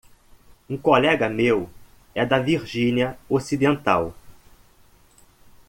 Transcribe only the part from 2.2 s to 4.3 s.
da Virgínia Ocidental.